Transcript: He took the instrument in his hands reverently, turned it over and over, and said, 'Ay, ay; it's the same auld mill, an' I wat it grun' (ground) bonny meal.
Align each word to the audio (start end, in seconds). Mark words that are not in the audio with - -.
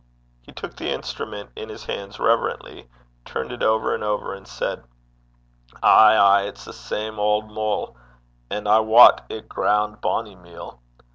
He 0.41 0.51
took 0.51 0.75
the 0.77 0.89
instrument 0.89 1.51
in 1.55 1.69
his 1.69 1.85
hands 1.85 2.17
reverently, 2.19 2.89
turned 3.23 3.51
it 3.51 3.61
over 3.61 3.93
and 3.93 4.03
over, 4.03 4.33
and 4.33 4.47
said, 4.47 4.83
'Ay, 5.83 6.17
ay; 6.17 6.41
it's 6.47 6.65
the 6.65 6.73
same 6.73 7.19
auld 7.19 7.53
mill, 7.53 7.95
an' 8.49 8.65
I 8.65 8.79
wat 8.79 9.23
it 9.29 9.47
grun' 9.47 9.89
(ground) 9.91 10.01
bonny 10.01 10.35
meal. 10.35 10.79